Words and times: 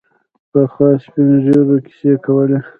پخوا 0.51 0.89
سپین 1.03 1.29
ږیرو 1.43 1.75
کیسې 1.85 2.11
کولې. 2.25 2.59